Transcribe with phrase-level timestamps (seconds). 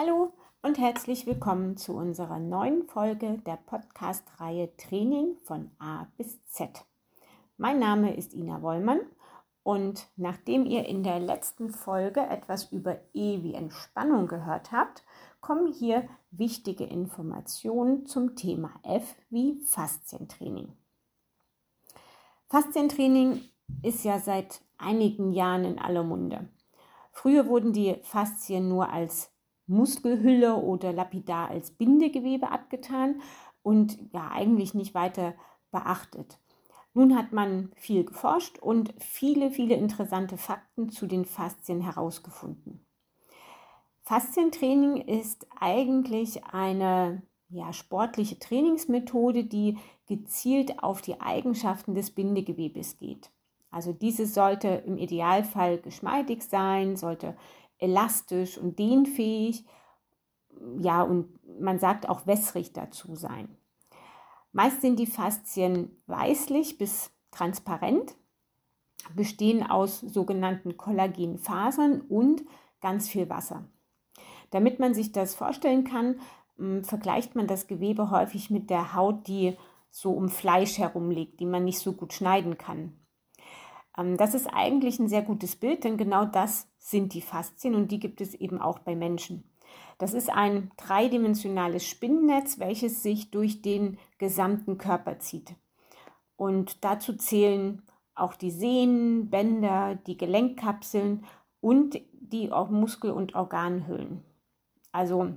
[0.00, 6.70] Hallo und herzlich willkommen zu unserer neuen Folge der Podcast-Reihe Training von A bis Z.
[7.56, 9.00] Mein Name ist Ina Wollmann
[9.64, 15.02] und nachdem ihr in der letzten Folge etwas über E wie Entspannung gehört habt,
[15.40, 20.76] kommen hier wichtige Informationen zum Thema F wie Faszientraining.
[22.46, 23.40] Faszientraining
[23.82, 26.48] ist ja seit einigen Jahren in aller Munde.
[27.10, 29.32] Früher wurden die Faszien nur als
[29.68, 33.20] Muskelhülle oder lapidar als Bindegewebe abgetan
[33.62, 35.34] und ja eigentlich nicht weiter
[35.70, 36.38] beachtet.
[36.94, 42.84] Nun hat man viel geforscht und viele, viele interessante Fakten zu den Faszien herausgefunden.
[44.02, 49.76] Faszientraining ist eigentlich eine ja, sportliche Trainingsmethode, die
[50.06, 53.30] gezielt auf die Eigenschaften des Bindegewebes geht.
[53.70, 57.36] Also dieses sollte im Idealfall geschmeidig sein, sollte
[57.78, 59.64] elastisch und dehnfähig.
[60.80, 61.28] Ja, und
[61.60, 63.48] man sagt auch wässrig dazu sein.
[64.52, 68.14] Meist sind die Faszien weißlich bis transparent,
[69.14, 72.42] bestehen aus sogenannten Kollagenfasern und
[72.80, 73.64] ganz viel Wasser.
[74.50, 76.20] Damit man sich das vorstellen kann,
[76.56, 79.56] hm, vergleicht man das Gewebe häufig mit der Haut, die
[79.90, 82.97] so um Fleisch herum liegt, die man nicht so gut schneiden kann.
[83.98, 87.90] Ähm, das ist eigentlich ein sehr gutes Bild, denn genau das sind die Faszien und
[87.90, 89.44] die gibt es eben auch bei Menschen.
[89.98, 95.54] Das ist ein dreidimensionales Spinnennetz, welches sich durch den gesamten Körper zieht.
[96.36, 97.82] Und dazu zählen
[98.14, 101.24] auch die Sehnen, Bänder, die Gelenkkapseln
[101.60, 104.22] und die Muskel- und Organhüllen.
[104.92, 105.34] Also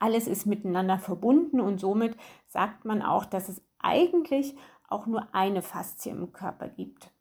[0.00, 2.16] alles ist miteinander verbunden und somit
[2.48, 4.56] sagt man auch, dass es eigentlich
[4.88, 7.12] auch nur eine Faszie im Körper gibt.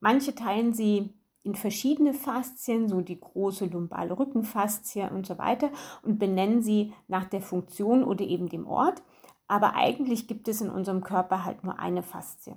[0.00, 5.70] Manche teilen sie in verschiedene Faszien, so die große lumbale Rückenfaszie und so weiter,
[6.02, 9.02] und benennen sie nach der Funktion oder eben dem Ort.
[9.46, 12.54] Aber eigentlich gibt es in unserem Körper halt nur eine Faszie.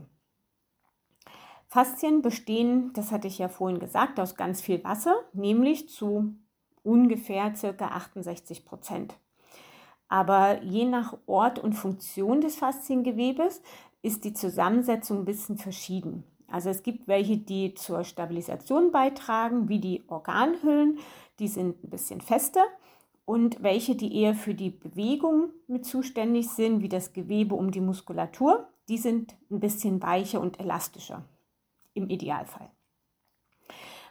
[1.67, 6.35] Faszien bestehen, das hatte ich ja vorhin gesagt, aus ganz viel Wasser, nämlich zu
[6.83, 7.87] ungefähr ca.
[7.87, 9.15] 68 Prozent.
[10.09, 13.61] Aber je nach Ort und Funktion des Fasziengewebes
[14.01, 16.25] ist die Zusammensetzung ein bisschen verschieden.
[16.51, 20.99] Also es gibt welche, die zur Stabilisation beitragen, wie die Organhüllen,
[21.39, 22.63] die sind ein bisschen fester.
[23.25, 27.79] Und welche, die eher für die Bewegung mit zuständig sind, wie das Gewebe um die
[27.79, 31.23] Muskulatur, die sind ein bisschen weicher und elastischer
[31.93, 32.69] im Idealfall.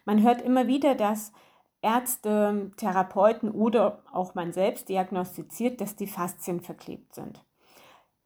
[0.04, 1.32] Man hört immer wieder, dass
[1.82, 7.44] Ärzte, Therapeuten oder auch man selbst diagnostiziert, dass die Faszien verklebt sind.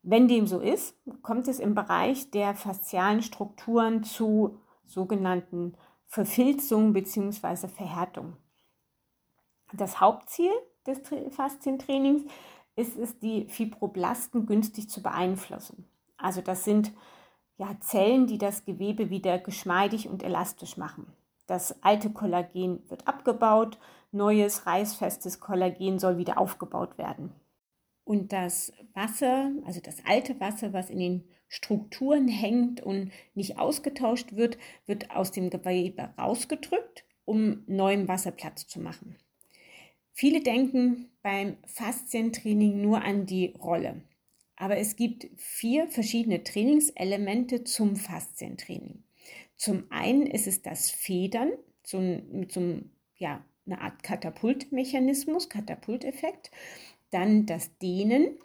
[0.07, 7.69] Wenn dem so ist, kommt es im Bereich der faszialen Strukturen zu sogenannten Verfilzungen bzw.
[7.69, 8.37] Verhärtung.
[9.73, 10.53] Das Hauptziel
[10.87, 11.01] des
[11.31, 12.31] Faszientrainings
[12.77, 15.89] ist es, die Fibroblasten günstig zu beeinflussen.
[16.19, 16.93] Also das sind
[17.57, 21.07] ja, Zellen, die das Gewebe wieder geschmeidig und elastisch machen.
[21.47, 23.79] Das alte Kollagen wird abgebaut,
[24.13, 27.33] neues reißfestes Kollagen soll wieder aufgebaut werden.
[28.05, 34.35] Und das Wasser, also das alte Wasser, was in den Strukturen hängt und nicht ausgetauscht
[34.35, 39.17] wird, wird aus dem Gewebe rausgedrückt, um neuem Wasser Platz zu machen.
[40.13, 44.03] Viele denken beim Faszientraining nur an die Rolle.
[44.57, 49.03] Aber es gibt vier verschiedene Trainingselemente zum Faszientraining.
[49.57, 52.79] Zum einen ist es das Federn, so, so
[53.17, 56.51] ja, eine Art Katapultmechanismus, Katapulteffekt
[57.15, 58.39] dann das Dehnen.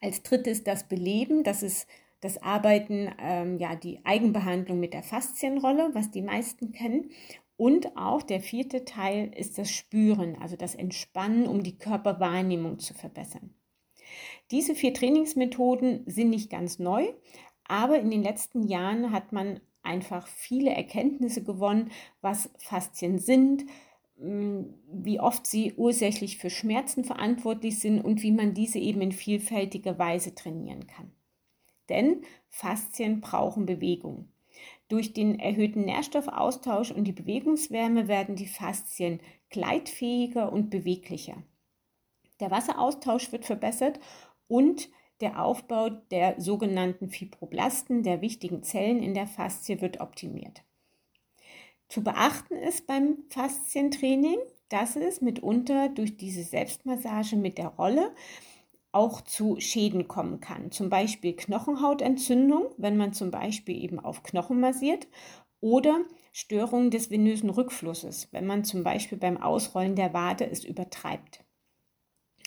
[0.00, 1.86] Als drittes das Beleben, das ist
[2.20, 7.10] das Arbeiten, ähm, ja, die Eigenbehandlung mit der Faszienrolle, was die meisten kennen.
[7.56, 12.94] Und auch der vierte Teil ist das Spüren, also das Entspannen, um die Körperwahrnehmung zu
[12.94, 13.54] verbessern.
[14.50, 17.08] Diese vier Trainingsmethoden sind nicht ganz neu,
[17.64, 21.90] aber in den letzten Jahren hat man einfach viele Erkenntnisse gewonnen,
[22.20, 23.64] was Faszien sind,
[24.22, 29.98] wie oft sie ursächlich für Schmerzen verantwortlich sind und wie man diese eben in vielfältiger
[29.98, 31.10] Weise trainieren kann.
[31.88, 34.28] Denn Faszien brauchen Bewegung.
[34.88, 39.20] Durch den erhöhten Nährstoffaustausch und die Bewegungswärme werden die Faszien
[39.50, 41.42] gleitfähiger und beweglicher.
[42.40, 43.98] Der Wasseraustausch wird verbessert
[44.46, 44.88] und
[45.20, 50.62] der Aufbau der sogenannten Fibroblasten, der wichtigen Zellen in der Faszie, wird optimiert.
[51.92, 54.38] Zu beachten ist beim Faszientraining,
[54.70, 58.14] dass es mitunter durch diese Selbstmassage mit der Rolle
[58.92, 60.70] auch zu Schäden kommen kann.
[60.70, 65.06] Zum Beispiel Knochenhautentzündung, wenn man zum Beispiel eben auf Knochen massiert
[65.60, 66.00] oder
[66.32, 71.44] Störungen des venösen Rückflusses, wenn man zum Beispiel beim Ausrollen der Wade es übertreibt.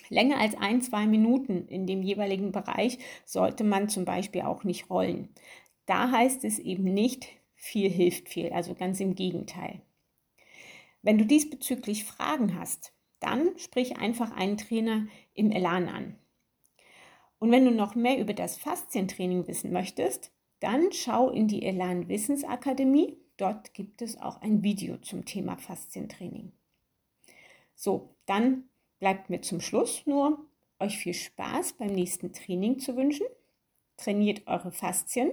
[0.08, 4.90] Länger als ein, zwei Minuten in dem jeweiligen Bereich sollte man zum Beispiel auch nicht
[4.90, 5.28] rollen.
[5.84, 7.28] Da heißt es eben nicht,
[7.66, 9.80] viel hilft viel, also ganz im Gegenteil.
[11.02, 16.18] Wenn du diesbezüglich Fragen hast, dann sprich einfach einen Trainer im Elan an.
[17.38, 22.08] Und wenn du noch mehr über das Faszientraining wissen möchtest, dann schau in die Elan
[22.08, 23.18] Wissensakademie.
[23.36, 26.52] Dort gibt es auch ein Video zum Thema Faszientraining.
[27.74, 28.64] So, dann
[28.98, 30.38] bleibt mir zum Schluss nur,
[30.78, 33.26] euch viel Spaß beim nächsten Training zu wünschen.
[33.96, 35.30] Trainiert eure Faszien,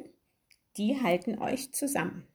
[0.77, 2.27] die halten euch zusammen.